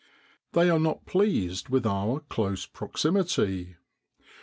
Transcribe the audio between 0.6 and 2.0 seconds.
are not pleased with